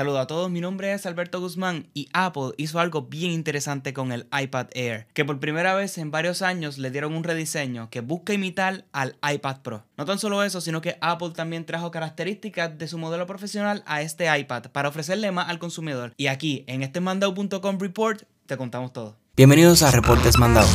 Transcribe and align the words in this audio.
Saludos 0.00 0.20
a 0.20 0.26
todos, 0.26 0.50
mi 0.50 0.62
nombre 0.62 0.94
es 0.94 1.04
Alberto 1.04 1.40
Guzmán 1.40 1.90
y 1.92 2.08
Apple 2.14 2.52
hizo 2.56 2.80
algo 2.80 3.02
bien 3.02 3.32
interesante 3.32 3.92
con 3.92 4.12
el 4.12 4.26
iPad 4.32 4.68
Air, 4.72 5.06
que 5.12 5.26
por 5.26 5.38
primera 5.40 5.74
vez 5.74 5.98
en 5.98 6.10
varios 6.10 6.40
años 6.40 6.78
le 6.78 6.90
dieron 6.90 7.12
un 7.12 7.22
rediseño 7.22 7.90
que 7.90 8.00
busca 8.00 8.32
imitar 8.32 8.86
al 8.92 9.16
iPad 9.22 9.58
Pro. 9.60 9.84
No 9.98 10.06
tan 10.06 10.18
solo 10.18 10.42
eso, 10.42 10.62
sino 10.62 10.80
que 10.80 10.96
Apple 11.02 11.32
también 11.36 11.66
trajo 11.66 11.90
características 11.90 12.78
de 12.78 12.88
su 12.88 12.96
modelo 12.96 13.26
profesional 13.26 13.82
a 13.84 14.00
este 14.00 14.34
iPad 14.38 14.70
para 14.72 14.88
ofrecerle 14.88 15.32
más 15.32 15.50
al 15.50 15.58
consumidor. 15.58 16.14
Y 16.16 16.28
aquí, 16.28 16.64
en 16.66 16.82
este 16.82 17.00
mandao.com 17.00 17.78
report, 17.78 18.22
te 18.46 18.56
contamos 18.56 18.94
todo. 18.94 19.18
Bienvenidos 19.36 19.82
a 19.82 19.90
Reportes 19.90 20.38
Mandao. 20.38 20.66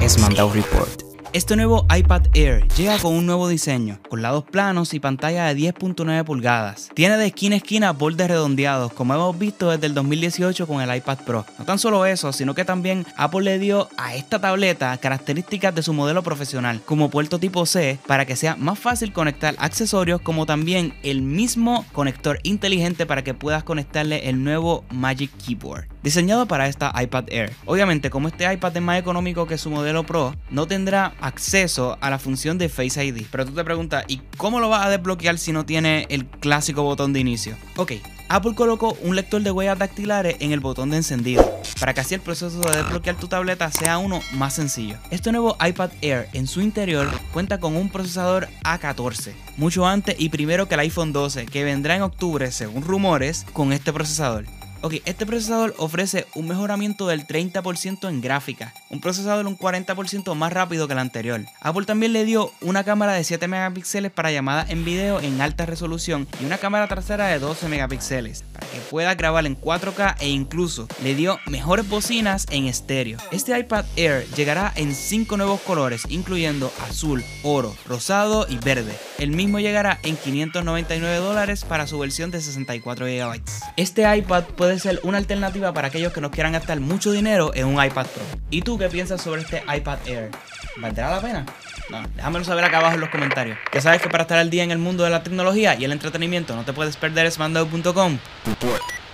Es 0.00 0.18
Mandao 0.18 0.52
Report. 0.52 1.03
Este 1.34 1.56
nuevo 1.56 1.84
iPad 1.92 2.28
Air 2.34 2.64
llega 2.76 2.96
con 3.00 3.12
un 3.12 3.26
nuevo 3.26 3.48
diseño, 3.48 3.98
con 4.08 4.22
lados 4.22 4.44
planos 4.44 4.94
y 4.94 5.00
pantalla 5.00 5.52
de 5.52 5.60
10.9 5.60 6.22
pulgadas. 6.22 6.92
Tiene 6.94 7.16
de 7.16 7.26
esquina 7.26 7.56
a 7.56 7.56
esquina 7.56 7.92
bordes 7.92 8.28
redondeados, 8.28 8.92
como 8.92 9.14
hemos 9.14 9.36
visto 9.36 9.68
desde 9.68 9.88
el 9.88 9.94
2018 9.94 10.64
con 10.68 10.80
el 10.80 10.96
iPad 10.96 11.18
Pro. 11.26 11.44
No 11.58 11.64
tan 11.64 11.80
solo 11.80 12.06
eso, 12.06 12.32
sino 12.32 12.54
que 12.54 12.64
también 12.64 13.04
Apple 13.16 13.42
le 13.42 13.58
dio 13.58 13.88
a 13.96 14.14
esta 14.14 14.40
tableta 14.40 14.96
características 14.98 15.74
de 15.74 15.82
su 15.82 15.92
modelo 15.92 16.22
profesional, 16.22 16.80
como 16.84 17.10
puerto 17.10 17.40
tipo 17.40 17.66
C, 17.66 17.98
para 18.06 18.26
que 18.26 18.36
sea 18.36 18.54
más 18.54 18.78
fácil 18.78 19.12
conectar 19.12 19.56
accesorios, 19.58 20.20
como 20.20 20.46
también 20.46 20.94
el 21.02 21.22
mismo 21.22 21.84
conector 21.92 22.38
inteligente 22.44 23.06
para 23.06 23.24
que 23.24 23.34
puedas 23.34 23.64
conectarle 23.64 24.28
el 24.28 24.44
nuevo 24.44 24.84
Magic 24.88 25.32
Keyboard 25.44 25.93
diseñado 26.04 26.46
para 26.46 26.68
esta 26.68 26.92
iPad 27.02 27.24
Air. 27.28 27.52
Obviamente, 27.64 28.10
como 28.10 28.28
este 28.28 28.52
iPad 28.52 28.76
es 28.76 28.82
más 28.82 29.00
económico 29.00 29.46
que 29.46 29.56
su 29.56 29.70
modelo 29.70 30.04
Pro, 30.04 30.36
no 30.50 30.66
tendrá 30.66 31.14
acceso 31.20 31.96
a 32.00 32.10
la 32.10 32.18
función 32.18 32.58
de 32.58 32.68
Face 32.68 33.02
ID. 33.02 33.24
Pero 33.30 33.46
tú 33.46 33.52
te 33.52 33.64
preguntas, 33.64 34.04
¿y 34.06 34.18
cómo 34.36 34.60
lo 34.60 34.68
vas 34.68 34.84
a 34.84 34.90
desbloquear 34.90 35.38
si 35.38 35.52
no 35.52 35.64
tiene 35.64 36.06
el 36.10 36.26
clásico 36.26 36.82
botón 36.82 37.14
de 37.14 37.20
inicio? 37.20 37.56
Ok, 37.76 37.92
Apple 38.28 38.54
colocó 38.54 38.98
un 39.00 39.16
lector 39.16 39.42
de 39.42 39.50
huellas 39.50 39.78
dactilares 39.78 40.36
en 40.40 40.52
el 40.52 40.60
botón 40.60 40.90
de 40.90 40.98
encendido, 40.98 41.60
para 41.80 41.94
que 41.94 42.00
así 42.00 42.14
el 42.14 42.20
proceso 42.20 42.60
de 42.60 42.76
desbloquear 42.76 43.16
tu 43.16 43.28
tableta 43.28 43.70
sea 43.70 43.96
uno 43.96 44.20
más 44.32 44.54
sencillo. 44.54 44.98
Este 45.10 45.32
nuevo 45.32 45.56
iPad 45.64 45.90
Air 46.02 46.28
en 46.34 46.46
su 46.46 46.60
interior 46.60 47.08
cuenta 47.32 47.58
con 47.58 47.76
un 47.76 47.88
procesador 47.88 48.48
A14, 48.62 49.32
mucho 49.56 49.86
antes 49.86 50.16
y 50.18 50.28
primero 50.28 50.68
que 50.68 50.74
el 50.74 50.80
iPhone 50.80 51.14
12, 51.14 51.46
que 51.46 51.64
vendrá 51.64 51.96
en 51.96 52.02
octubre, 52.02 52.52
según 52.52 52.82
rumores, 52.82 53.46
con 53.54 53.72
este 53.72 53.92
procesador. 53.92 54.44
Ok, 54.84 54.96
este 55.06 55.24
procesador 55.24 55.74
ofrece 55.78 56.26
un 56.34 56.46
mejoramiento 56.46 57.06
del 57.06 57.26
30% 57.26 58.06
en 58.06 58.20
gráfica, 58.20 58.74
un 58.90 59.00
procesador 59.00 59.46
un 59.46 59.56
40% 59.56 60.34
más 60.34 60.52
rápido 60.52 60.86
que 60.86 60.92
el 60.92 60.98
anterior. 60.98 61.40
Apple 61.62 61.86
también 61.86 62.12
le 62.12 62.26
dio 62.26 62.52
una 62.60 62.84
cámara 62.84 63.14
de 63.14 63.24
7 63.24 63.48
megapíxeles 63.48 64.12
para 64.12 64.30
llamadas 64.30 64.68
en 64.68 64.84
video 64.84 65.20
en 65.20 65.40
alta 65.40 65.64
resolución 65.64 66.28
y 66.38 66.44
una 66.44 66.58
cámara 66.58 66.86
trasera 66.86 67.28
de 67.28 67.38
12 67.38 67.66
megapíxeles 67.70 68.44
que 68.74 68.80
pueda 68.80 69.14
grabar 69.14 69.46
en 69.46 69.58
4K 69.58 70.16
e 70.20 70.28
incluso 70.28 70.88
le 71.02 71.14
dio 71.14 71.38
mejores 71.46 71.88
bocinas 71.88 72.46
en 72.50 72.66
estéreo. 72.66 73.18
Este 73.30 73.58
iPad 73.58 73.84
Air 73.96 74.26
llegará 74.36 74.72
en 74.76 74.94
5 74.94 75.36
nuevos 75.36 75.60
colores, 75.60 76.02
incluyendo 76.08 76.72
azul, 76.88 77.24
oro, 77.42 77.74
rosado 77.86 78.46
y 78.48 78.56
verde. 78.56 78.94
El 79.18 79.30
mismo 79.30 79.60
llegará 79.60 79.98
en 80.02 80.16
599 80.16 81.16
dólares 81.16 81.64
para 81.64 81.86
su 81.86 81.98
versión 81.98 82.30
de 82.30 82.40
64 82.40 83.06
GB. 83.06 83.42
Este 83.76 84.16
iPad 84.16 84.44
puede 84.44 84.78
ser 84.78 85.00
una 85.04 85.18
alternativa 85.18 85.72
para 85.72 85.88
aquellos 85.88 86.12
que 86.12 86.20
no 86.20 86.30
quieran 86.30 86.52
gastar 86.52 86.80
mucho 86.80 87.12
dinero 87.12 87.52
en 87.54 87.66
un 87.66 87.82
iPad 87.82 88.06
Pro. 88.06 88.22
¿Y 88.50 88.62
tú 88.62 88.78
qué 88.78 88.88
piensas 88.88 89.22
sobre 89.22 89.42
este 89.42 89.62
iPad 89.74 89.98
Air? 90.06 90.30
¿Valdrá 90.76 91.10
la 91.10 91.20
pena? 91.20 91.46
No, 91.90 92.02
déjamelo 92.16 92.44
saber 92.44 92.64
acá 92.64 92.78
abajo 92.78 92.94
en 92.94 93.00
los 93.00 93.10
comentarios. 93.10 93.58
Ya 93.72 93.80
sabes 93.80 94.02
que 94.02 94.08
para 94.08 94.22
estar 94.22 94.38
al 94.38 94.50
día 94.50 94.64
en 94.64 94.70
el 94.70 94.78
mundo 94.78 95.04
de 95.04 95.10
la 95.10 95.22
tecnología 95.22 95.74
y 95.76 95.84
el 95.84 95.92
entretenimiento 95.92 96.56
no 96.56 96.64
te 96.64 96.72
puedes 96.72 96.96
perder 96.96 97.30
smandao.com. 97.30 98.18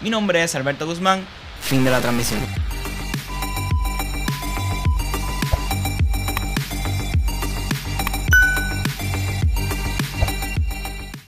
Mi 0.00 0.10
nombre 0.10 0.42
es 0.42 0.54
Alberto 0.54 0.86
Guzmán. 0.86 1.24
Fin 1.60 1.84
de 1.84 1.90
la 1.90 2.00
transmisión. 2.00 2.40